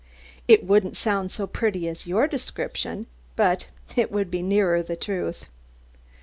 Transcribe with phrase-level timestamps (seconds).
[0.47, 3.05] It wouldn't sound so pretty as your description,
[3.35, 5.45] but it would be nearer the truth."